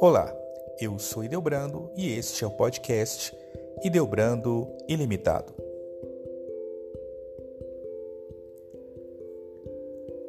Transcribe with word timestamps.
Olá, 0.00 0.36
eu 0.80 0.98
sou 0.98 1.22
Ideobrando 1.22 1.88
e 1.96 2.18
este 2.18 2.42
é 2.42 2.46
o 2.46 2.50
podcast 2.50 3.32
Ideobrando 3.84 4.66
Ilimitado. 4.88 5.54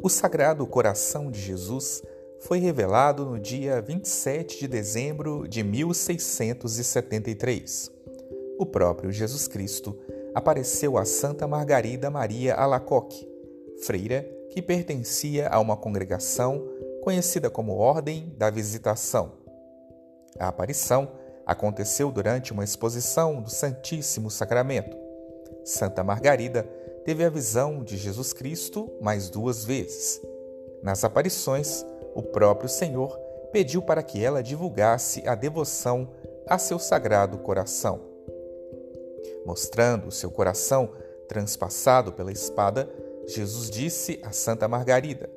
O 0.04 0.10
Sagrado 0.10 0.68
Coração 0.68 1.32
de 1.32 1.42
Jesus 1.42 2.04
foi 2.42 2.60
revelado 2.60 3.26
no 3.26 3.40
dia 3.40 3.82
27 3.82 4.60
de 4.60 4.68
dezembro 4.68 5.48
de 5.48 5.64
1673. 5.64 7.95
O 8.58 8.66
próprio 8.66 9.12
Jesus 9.12 9.48
Cristo 9.48 9.98
apareceu 10.34 10.98
a 10.98 11.06
Santa 11.06 11.48
Margarida 11.48 12.10
Maria 12.10 12.56
Alacoque, 12.56 13.28
freira 13.84 14.30
que 14.52 14.62
pertencia 14.62 15.48
a 15.50 15.60
uma 15.60 15.78
congregação 15.78 16.64
conhecida 17.04 17.50
como 17.50 17.76
Ordem 17.76 18.34
da 18.38 18.50
Visitação 18.50 19.46
a 20.40 20.50
aparição 20.50 21.10
aconteceu 21.46 22.12
durante 22.12 22.52
uma 22.52 22.64
exposição 22.64 23.42
do 23.42 23.50
Santíssimo 23.50 24.30
Sacramento. 24.30 24.98
Santa 25.64 26.04
Margarida 26.04 26.64
teve 27.06 27.24
a 27.24 27.30
visão 27.30 27.84
de 27.84 27.98
Jesus 27.98 28.34
Cristo 28.34 28.92
mais 29.02 29.30
duas 29.30 29.64
vezes. 29.64 30.22
Nas 30.84 31.04
aparições, 31.04 31.86
o 32.14 32.22
próprio 32.22 32.68
Senhor 32.68 33.18
pediu 33.52 33.82
para 33.82 34.04
que 34.04 34.24
ela 34.24 34.44
divulgasse 34.44 35.28
a 35.28 35.36
devoção 35.36 36.10
a 36.48 36.58
seu 36.58 36.78
sagrado 36.78 37.38
coração. 37.38 38.15
Mostrando 39.46 40.12
seu 40.12 40.32
coração 40.32 40.90
transpassado 41.28 42.12
pela 42.12 42.32
espada, 42.32 42.90
Jesus 43.28 43.70
disse 43.70 44.20
a 44.24 44.32
Santa 44.32 44.68
Margarida: 44.68 45.30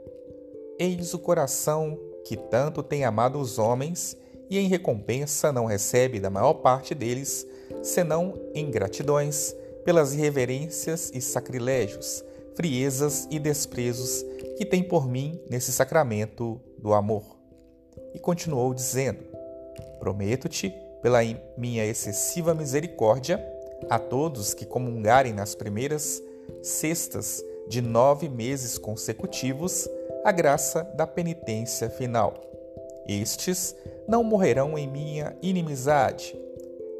Eis 0.78 1.14
o 1.14 1.18
coração 1.18 1.98
que 2.24 2.36
tanto 2.36 2.82
tem 2.82 3.04
amado 3.04 3.38
os 3.38 3.58
homens 3.58 4.16
e 4.50 4.58
em 4.58 4.68
recompensa 4.68 5.52
não 5.52 5.66
recebe 5.66 6.20
da 6.20 6.30
maior 6.30 6.54
parte 6.54 6.94
deles 6.94 7.46
senão 7.82 8.34
ingratidões 8.54 9.54
pelas 9.84 10.14
irreverências 10.14 11.10
e 11.14 11.20
sacrilégios, 11.20 12.24
friezas 12.54 13.26
e 13.30 13.38
desprezos 13.38 14.24
que 14.56 14.64
tem 14.64 14.82
por 14.82 15.08
mim 15.08 15.40
nesse 15.48 15.72
sacramento 15.72 16.60
do 16.78 16.92
amor. 16.92 17.38
E 18.14 18.18
continuou 18.18 18.74
dizendo: 18.74 19.20
Prometo-te, 19.98 20.74
pela 21.02 21.20
minha 21.56 21.86
excessiva 21.86 22.54
misericórdia, 22.54 23.38
a 23.88 23.98
todos 23.98 24.54
que 24.54 24.66
comungarem 24.66 25.32
nas 25.32 25.54
primeiras 25.54 26.22
sextas 26.62 27.44
de 27.68 27.80
nove 27.80 28.28
meses 28.28 28.78
consecutivos, 28.78 29.88
a 30.24 30.32
graça 30.32 30.82
da 30.94 31.06
penitência 31.06 31.88
final 31.90 32.48
estes 33.08 33.74
não 34.06 34.22
morrerão 34.22 34.76
em 34.76 34.86
minha 34.86 35.34
inimizade, 35.40 36.38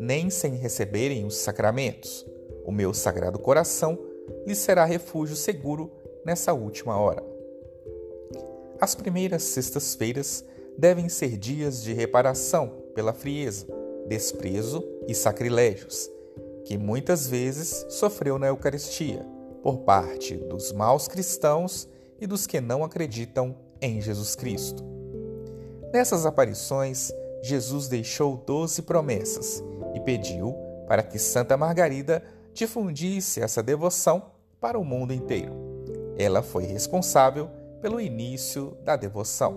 nem 0.00 0.30
sem 0.30 0.54
receberem 0.54 1.26
os 1.26 1.36
sacramentos. 1.36 2.26
O 2.64 2.72
meu 2.72 2.94
sagrado 2.94 3.38
coração 3.38 3.98
lhes 4.46 4.58
será 4.58 4.86
refúgio 4.86 5.36
seguro 5.36 5.92
nessa 6.24 6.54
última 6.54 6.98
hora. 6.98 7.22
As 8.80 8.94
primeiras 8.94 9.42
sextas-feiras 9.42 10.44
devem 10.78 11.10
ser 11.10 11.36
dias 11.36 11.82
de 11.82 11.92
reparação 11.92 12.84
pela 12.94 13.12
frieza, 13.12 13.66
desprezo 14.06 14.82
e 15.06 15.14
sacrilégios, 15.14 16.10
que 16.69 16.77
muitas 16.77 17.27
vezes 17.27 17.86
sofreu 17.88 18.38
na 18.38 18.48
Eucaristia, 18.48 19.24
por 19.62 19.78
parte 19.78 20.36
dos 20.36 20.70
maus 20.70 21.08
cristãos 21.08 21.88
e 22.20 22.27
dos 22.27 22.47
que 22.47 22.60
não 22.60 22.84
acreditam 22.84 23.56
em 23.81 24.03
Jesus 24.03 24.37
Cristo. 24.37 24.84
Nessas 25.94 26.26
aparições, 26.26 27.10
Jesus 27.42 27.88
deixou 27.88 28.37
doze 28.37 28.82
promessas 28.82 29.65
e 29.94 30.00
pediu 30.00 30.54
para 30.87 31.03
que 31.03 31.19
Santa 31.19 31.56
Margarida 31.56 32.22
difundisse 32.53 33.41
essa 33.41 33.62
devoção 33.62 34.31
para 34.60 34.78
o 34.78 34.84
mundo 34.84 35.15
inteiro. 35.15 35.54
Ela 36.19 36.42
foi 36.42 36.65
responsável 36.65 37.48
pelo 37.81 37.98
início 37.98 38.76
da 38.84 38.94
devoção. 38.94 39.56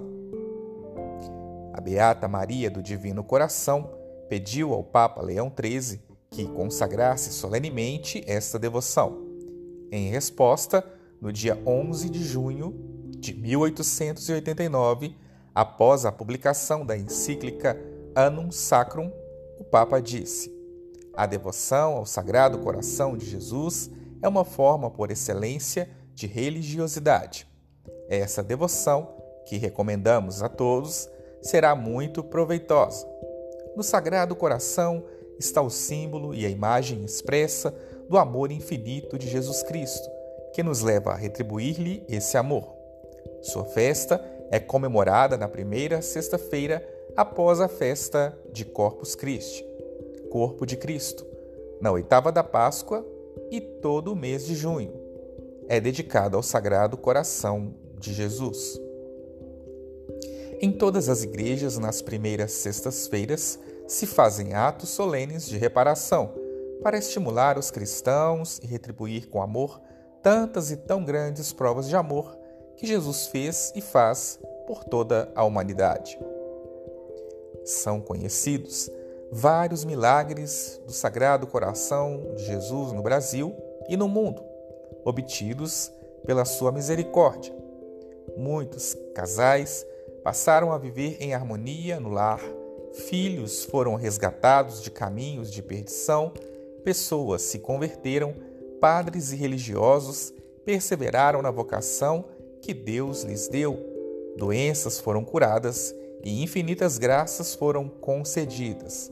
A 1.73 1.81
Beata 1.81 2.29
Maria 2.29 2.71
do 2.71 2.81
Divino 2.81 3.21
Coração 3.21 3.91
pediu 4.29 4.71
ao 4.71 4.81
Papa 4.81 5.21
Leão 5.21 5.51
XIII 5.53 6.10
que 6.31 6.45
consagrasse 6.45 7.31
solenemente 7.31 8.23
esta 8.25 8.57
devoção. 8.57 9.27
Em 9.91 10.09
resposta, 10.09 10.83
no 11.19 11.31
dia 11.31 11.61
11 11.65 12.09
de 12.09 12.23
junho 12.23 12.73
de 13.19 13.33
1889, 13.33 15.15
Após 15.53 16.05
a 16.05 16.13
publicação 16.13 16.85
da 16.85 16.95
encíclica 16.95 17.77
Annum 18.15 18.51
Sacrum, 18.51 19.11
o 19.59 19.65
Papa 19.65 19.99
disse: 20.01 20.49
A 21.13 21.25
devoção 21.25 21.97
ao 21.97 22.05
Sagrado 22.05 22.59
Coração 22.59 23.17
de 23.17 23.25
Jesus 23.25 23.91
é 24.21 24.29
uma 24.29 24.45
forma 24.45 24.89
por 24.89 25.11
excelência 25.11 25.89
de 26.15 26.25
religiosidade. 26.25 27.45
Essa 28.07 28.41
devoção, 28.41 29.13
que 29.45 29.57
recomendamos 29.57 30.41
a 30.41 30.47
todos, 30.47 31.09
será 31.41 31.75
muito 31.75 32.23
proveitosa. 32.23 33.05
No 33.75 33.83
Sagrado 33.83 34.37
Coração 34.37 35.03
está 35.41 35.61
o 35.61 35.69
símbolo 35.69 36.33
e 36.33 36.45
a 36.45 36.49
imagem 36.49 37.03
expressa 37.03 37.73
do 38.07 38.17
amor 38.17 38.51
infinito 38.51 39.17
de 39.17 39.27
Jesus 39.27 39.63
Cristo, 39.63 40.07
que 40.53 40.63
nos 40.63 40.81
leva 40.81 41.11
a 41.11 41.15
retribuir-lhe 41.15 42.03
esse 42.07 42.37
amor. 42.37 42.73
Sua 43.41 43.65
festa 43.65 44.23
é 44.49 44.59
comemorada 44.59 45.37
na 45.37 45.47
primeira 45.47 46.01
sexta-feira 46.01 46.87
após 47.15 47.59
a 47.59 47.67
festa 47.67 48.37
de 48.51 48.63
Corpus 48.63 49.15
Christi, 49.15 49.65
Corpo 50.29 50.65
de 50.65 50.77
Cristo, 50.77 51.25
na 51.81 51.91
oitava 51.91 52.31
da 52.31 52.43
Páscoa 52.43 53.05
e 53.49 53.59
todo 53.59 54.13
o 54.13 54.15
mês 54.15 54.45
de 54.45 54.55
junho. 54.55 54.93
É 55.67 55.79
dedicado 55.79 56.37
ao 56.37 56.43
Sagrado 56.43 56.97
Coração 56.97 57.73
de 57.97 58.13
Jesus. 58.13 58.79
Em 60.61 60.71
todas 60.71 61.09
as 61.09 61.23
igrejas, 61.23 61.79
nas 61.79 62.01
primeiras 62.01 62.51
sextas-feiras, 62.51 63.57
se 63.91 64.07
fazem 64.07 64.53
atos 64.53 64.87
solenes 64.87 65.45
de 65.45 65.57
reparação 65.57 66.33
para 66.81 66.97
estimular 66.97 67.57
os 67.57 67.69
cristãos 67.69 68.57
e 68.63 68.65
retribuir 68.65 69.27
com 69.27 69.41
amor 69.41 69.81
tantas 70.23 70.71
e 70.71 70.77
tão 70.77 71.03
grandes 71.03 71.51
provas 71.51 71.89
de 71.89 71.95
amor 71.97 72.37
que 72.77 72.87
Jesus 72.87 73.27
fez 73.27 73.73
e 73.75 73.81
faz 73.81 74.39
por 74.65 74.85
toda 74.85 75.29
a 75.35 75.43
humanidade. 75.43 76.17
São 77.65 77.99
conhecidos 77.99 78.89
vários 79.29 79.83
milagres 79.83 80.81
do 80.87 80.93
Sagrado 80.93 81.45
Coração 81.45 82.33
de 82.37 82.45
Jesus 82.45 82.93
no 82.93 83.01
Brasil 83.01 83.53
e 83.89 83.97
no 83.97 84.07
mundo, 84.07 84.41
obtidos 85.03 85.91
pela 86.25 86.45
sua 86.45 86.71
misericórdia. 86.71 87.53
Muitos 88.37 88.95
casais 89.13 89.85
passaram 90.23 90.71
a 90.71 90.77
viver 90.77 91.17
em 91.19 91.33
harmonia 91.33 91.99
no 91.99 92.07
lar, 92.07 92.39
filhos 92.93 93.63
foram 93.65 93.95
resgatados 93.95 94.81
de 94.81 94.91
caminhos 94.91 95.51
de 95.51 95.61
perdição, 95.61 96.33
pessoas 96.83 97.41
se 97.41 97.59
converteram, 97.59 98.33
padres 98.79 99.31
e 99.31 99.35
religiosos 99.35 100.33
perseveraram 100.65 101.41
na 101.41 101.51
vocação 101.51 102.25
que 102.61 102.73
Deus 102.73 103.23
lhes 103.23 103.47
deu, 103.47 103.77
doenças 104.37 104.99
foram 104.99 105.23
curadas 105.23 105.95
e 106.23 106.43
infinitas 106.43 106.97
graças 106.97 107.55
foram 107.55 107.87
concedidas. 107.87 109.09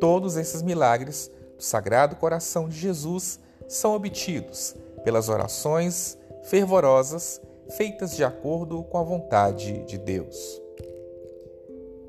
Todos 0.00 0.36
esses 0.36 0.62
milagres 0.62 1.30
do 1.56 1.62
Sagrado 1.62 2.16
Coração 2.16 2.68
de 2.68 2.78
Jesus 2.78 3.38
são 3.66 3.94
obtidos 3.94 4.74
pelas 5.04 5.28
orações 5.28 6.16
fervorosas 6.44 7.40
feitas 7.76 8.16
de 8.16 8.24
acordo 8.24 8.82
com 8.84 8.96
a 8.96 9.02
vontade 9.02 9.84
de 9.84 9.98
Deus. 9.98 10.62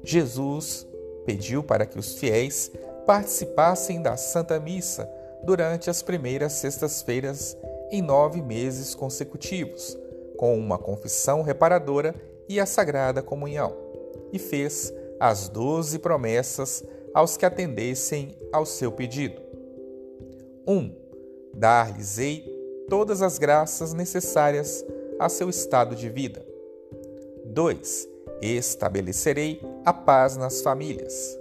Jesus 0.03 0.87
pediu 1.29 1.61
para 1.61 1.85
que 1.85 1.99
os 1.99 2.15
fiéis 2.15 2.71
participassem 3.05 4.01
da 4.01 4.17
Santa 4.17 4.59
Missa 4.59 5.07
durante 5.43 5.87
as 5.87 6.01
primeiras 6.01 6.53
sextas-feiras 6.53 7.55
em 7.91 8.01
nove 8.01 8.41
meses 8.41 8.95
consecutivos 8.95 9.95
com 10.35 10.57
uma 10.57 10.79
confissão 10.79 11.43
reparadora 11.43 12.15
e 12.47 12.59
a 12.59 12.65
sagrada 12.65 13.21
comunhão, 13.21 13.75
e 14.33 14.39
fez 14.39 14.91
as 15.19 15.47
doze 15.47 15.99
promessas 15.99 16.83
aos 17.13 17.37
que 17.37 17.45
atendessem 17.45 18.35
ao 18.51 18.65
seu 18.65 18.91
pedido. 18.91 19.39
1. 20.67 20.73
Um, 20.73 20.95
Dar-lhes-ei 21.53 22.43
todas 22.89 23.21
as 23.21 23.37
graças 23.37 23.93
necessárias 23.93 24.83
a 25.19 25.29
seu 25.29 25.47
estado 25.47 25.95
de 25.95 26.09
vida. 26.09 26.43
2. 27.45 28.07
Estabelecerei 28.41 29.61
a 29.85 29.93
paz 29.93 30.37
nas 30.37 30.61
famílias. 30.61 31.37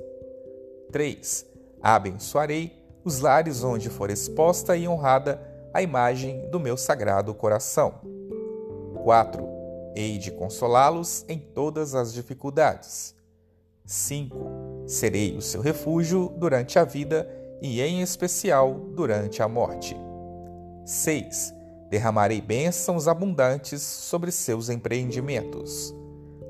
3. 0.91 1.47
Abençoarei 1.83 2.73
os 3.05 3.21
lares 3.21 3.63
onde 3.63 3.89
for 3.89 4.11
exposta 4.11 4.77
e 4.77 4.87
honrada 4.87 5.41
a 5.73 5.83
imagem 5.83 6.49
do 6.51 6.59
meu 6.59 6.77
sagrado 6.77 7.35
coração. 7.35 7.95
4. 9.03 9.47
Hei 9.95 10.19
de 10.19 10.31
consolá-los 10.31 11.25
em 11.29 11.39
todas 11.39 11.95
as 11.95 12.13
dificuldades. 12.13 13.15
5. 13.85 14.85
Serei 14.87 15.37
o 15.37 15.43
seu 15.43 15.61
refúgio 15.61 16.33
durante 16.37 16.79
a 16.79 16.85
vida 16.85 17.29
e, 17.61 17.81
em 17.81 18.01
especial, 18.01 18.75
durante 18.95 19.43
a 19.43 19.49
morte. 19.49 19.97
6. 20.85 21.55
Derramarei 21.91 22.41
bênçãos 22.41 23.09
abundantes 23.09 23.83
sobre 23.83 24.31
seus 24.31 24.69
empreendimentos. 24.69 25.95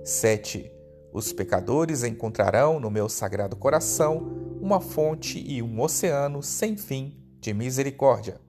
7. 0.05 0.78
Os 1.13 1.33
pecadores 1.33 2.05
encontrarão 2.05 2.79
no 2.79 2.91
meu 2.91 3.09
sagrado 3.09 3.57
coração 3.57 4.19
uma 4.61 4.81
fonte 4.81 5.43
e 5.47 5.63
um 5.63 5.81
oceano 5.81 6.43
sem 6.43 6.77
fim 6.77 7.17
de 7.41 7.55
misericórdia. 7.55 8.41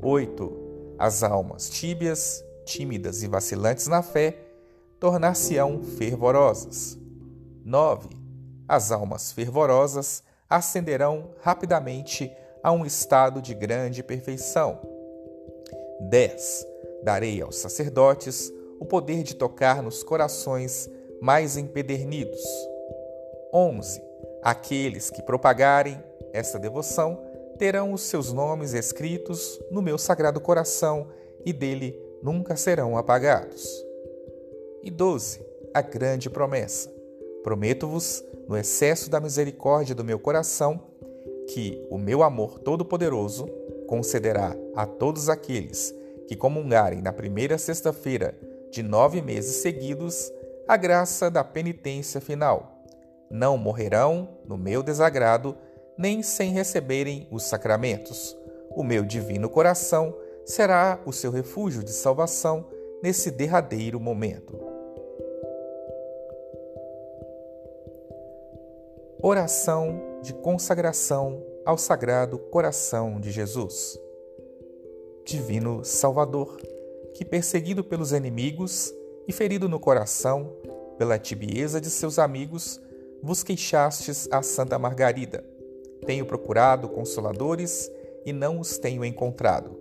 8. 0.00 0.94
As 0.98 1.22
almas 1.22 1.68
tíbias, 1.68 2.44
tímidas 2.64 3.22
e 3.22 3.26
vacilantes 3.26 3.86
na 3.86 4.02
fé 4.02 4.38
tornar-se-ão 5.00 5.82
fervorosas. 5.82 6.96
9. 7.64 8.08
As 8.68 8.92
almas 8.92 9.32
fervorosas 9.32 10.22
ascenderão 10.48 11.30
rapidamente 11.40 12.30
a 12.62 12.70
um 12.70 12.86
estado 12.86 13.42
de 13.42 13.54
grande 13.54 14.02
perfeição 14.02 14.78
10. 16.08 16.66
Darei 17.02 17.40
aos 17.42 17.56
sacerdotes 17.56 18.52
o 18.78 18.84
poder 18.84 19.22
de 19.22 19.34
tocar 19.34 19.82
nos 19.82 20.02
corações 20.02 20.88
mais 21.22 21.56
empedernidos. 21.56 22.42
11. 23.54 24.02
Aqueles 24.42 25.08
que 25.08 25.22
propagarem 25.22 26.02
esta 26.32 26.58
devoção 26.58 27.22
terão 27.56 27.92
os 27.92 28.02
seus 28.02 28.32
nomes 28.32 28.74
escritos 28.74 29.60
no 29.70 29.80
meu 29.80 29.96
sagrado 29.96 30.40
coração 30.40 31.06
e 31.46 31.52
dele 31.52 31.96
nunca 32.20 32.56
serão 32.56 32.98
apagados. 32.98 33.64
E 34.82 34.90
12. 34.90 35.46
A 35.72 35.80
grande 35.80 36.28
promessa. 36.28 36.92
Prometo-vos, 37.44 38.24
no 38.48 38.56
excesso 38.56 39.08
da 39.08 39.20
misericórdia 39.20 39.94
do 39.94 40.02
meu 40.02 40.18
coração, 40.18 40.88
que 41.46 41.86
o 41.88 41.98
meu 41.98 42.24
amor 42.24 42.58
todo-poderoso 42.58 43.46
concederá 43.86 44.56
a 44.74 44.86
todos 44.86 45.28
aqueles 45.28 45.94
que 46.26 46.34
comungarem 46.34 47.00
na 47.00 47.12
primeira 47.12 47.58
sexta-feira 47.58 48.36
de 48.72 48.82
nove 48.82 49.22
meses 49.22 49.56
seguidos 49.56 50.32
a 50.66 50.76
graça 50.76 51.30
da 51.30 51.42
penitência 51.42 52.20
final. 52.20 52.84
Não 53.30 53.56
morrerão 53.56 54.28
no 54.44 54.56
meu 54.56 54.82
desagrado, 54.82 55.56
nem 55.96 56.22
sem 56.22 56.52
receberem 56.52 57.26
os 57.30 57.44
sacramentos. 57.44 58.36
O 58.70 58.82
meu 58.82 59.04
divino 59.04 59.48
coração 59.48 60.14
será 60.44 61.00
o 61.04 61.12
seu 61.12 61.30
refúgio 61.30 61.82
de 61.82 61.92
salvação 61.92 62.66
nesse 63.02 63.30
derradeiro 63.30 63.98
momento. 63.98 64.58
Oração 69.20 70.18
de 70.22 70.32
consagração 70.34 71.42
ao 71.64 71.78
Sagrado 71.78 72.38
Coração 72.38 73.20
de 73.20 73.30
Jesus. 73.30 73.98
Divino 75.24 75.84
Salvador, 75.84 76.56
que 77.14 77.24
perseguido 77.24 77.84
pelos 77.84 78.12
inimigos 78.12 78.92
e 79.26 79.32
ferido 79.32 79.68
no 79.68 79.78
coração 79.78 80.52
pela 80.98 81.18
tibieza 81.18 81.80
de 81.80 81.90
seus 81.90 82.18
amigos, 82.18 82.80
vos 83.22 83.42
queixastes 83.42 84.28
a 84.30 84.42
Santa 84.42 84.78
Margarida. 84.78 85.44
Tenho 86.06 86.26
procurado 86.26 86.88
consoladores 86.88 87.90
e 88.24 88.32
não 88.32 88.60
os 88.60 88.78
tenho 88.78 89.04
encontrado. 89.04 89.78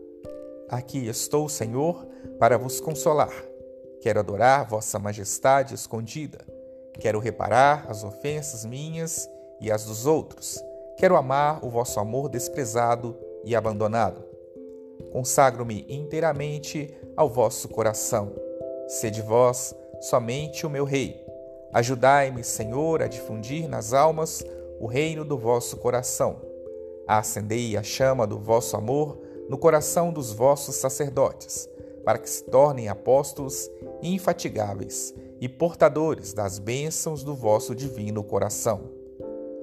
Aqui 0.70 1.08
estou, 1.08 1.50
Senhor, 1.50 2.06
para 2.40 2.58
vos 2.58 2.80
consolar. 2.80 3.34
Quero 4.02 4.20
adorar 4.20 4.68
vossa 4.68 4.98
majestade 4.98 5.76
escondida. 5.76 6.40
Quero 7.00 7.20
reparar 7.20 7.86
as 7.90 8.04
ofensas 8.04 8.66
minhas 8.66 9.30
e 9.60 9.72
as 9.72 9.86
dos 9.86 10.06
outros 10.06 10.62
Quero 11.02 11.16
amar 11.16 11.66
o 11.66 11.70
vosso 11.70 12.00
amor 12.00 12.30
desprezado 12.30 13.18
e 13.44 13.56
abandonado. 13.56 14.24
Consagro-me 15.12 15.84
inteiramente 15.90 16.96
ao 17.18 17.28
vosso 17.28 17.68
coração. 17.68 18.36
Sede 19.00 19.22
vós 19.22 19.74
somente 20.02 20.66
o 20.66 20.70
meu 20.70 20.84
Rei. 20.84 21.26
Ajudai-me, 21.74 22.44
Senhor, 22.44 23.02
a 23.02 23.08
difundir 23.08 23.68
nas 23.68 23.94
almas 23.94 24.44
o 24.80 24.86
reino 24.86 25.24
do 25.24 25.38
vosso 25.38 25.78
coração. 25.78 26.42
Acendei 27.08 27.78
a 27.78 27.84
chama 27.84 28.28
do 28.28 28.38
vosso 28.38 28.76
amor 28.76 29.18
no 29.48 29.58
coração 29.58 30.12
dos 30.12 30.32
vossos 30.32 30.76
sacerdotes, 30.76 31.70
para 32.04 32.18
que 32.18 32.30
se 32.30 32.44
tornem 32.44 32.90
apóstolos 32.90 33.70
infatigáveis 34.02 35.14
e 35.40 35.48
portadores 35.48 36.34
das 36.34 36.60
bênçãos 36.60 37.24
do 37.24 37.34
vosso 37.34 37.74
divino 37.74 38.24
coração 38.24 39.02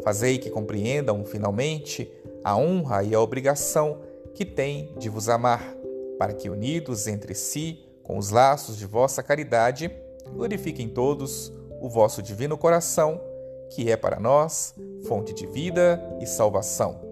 Fazei 0.03 0.39
que 0.39 0.51
compreendam 0.51 1.25
finalmente 1.25 2.11
a 2.45 2.57
honra 2.57 3.03
e 3.03 3.15
a 3.15 3.21
obrigação 3.21 4.01
que 4.35 4.45
têm 4.45 4.95
de 4.97 5.09
vos 5.09 5.29
amar, 5.29 5.75
para 6.19 6.33
que, 6.33 6.49
unidos 6.49 7.07
entre 7.07 7.35
si 7.35 7.85
com 8.09 8.17
os 8.17 8.31
laços 8.31 8.79
de 8.79 8.87
vossa 8.87 9.23
caridade, 9.23 9.95
glorifiquem 10.33 10.89
todos 10.89 11.53
o 11.79 11.91
vosso 11.91 12.23
divino 12.23 12.57
coração, 12.57 13.21
que 13.69 13.93
é 13.93 13.99
para 13.99 14.19
nós 14.19 14.75
fonte 15.07 15.35
de 15.35 15.47
vida 15.47 16.01
e 16.19 16.27
salvação. 16.27 17.03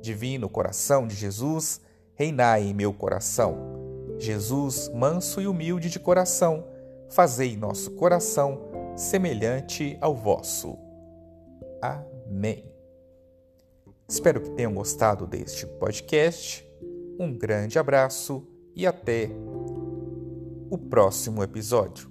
Divino 0.00 0.48
coração 0.48 1.06
de 1.06 1.14
Jesus, 1.14 1.82
reinai 2.14 2.62
em 2.62 2.72
meu 2.72 2.90
coração. 2.90 4.16
Jesus, 4.18 4.88
manso 4.94 5.42
e 5.42 5.46
humilde 5.46 5.90
de 5.90 6.00
coração, 6.00 6.66
fazei 7.10 7.54
nosso 7.54 7.90
coração 7.90 8.62
semelhante 8.96 9.98
ao 10.00 10.14
vosso. 10.14 10.78
Amém. 11.82 12.64
Espero 14.08 14.40
que 14.40 14.50
tenham 14.52 14.72
gostado 14.72 15.26
deste 15.26 15.66
podcast. 15.66 16.66
Um 17.18 17.36
grande 17.36 17.78
abraço 17.78 18.46
e 18.74 18.86
até 18.86 19.30
o 20.70 20.78
próximo 20.78 21.42
episódio. 21.42 22.09